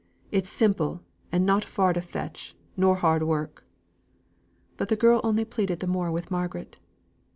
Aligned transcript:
It's 0.31 0.49
simple, 0.49 1.03
and 1.31 1.45
not 1.45 1.63
far 1.63 1.93
to 1.93 2.01
fetch, 2.01 2.55
nor 2.75 2.95
hard 2.95 3.19
to 3.19 3.27
work." 3.27 3.63
But 4.75 4.89
the 4.89 4.95
girl 4.95 5.21
only 5.23 5.45
pleaded 5.45 5.79
the 5.79 5.85
more 5.85 6.11
with 6.11 6.31
Margaret. 6.31 6.79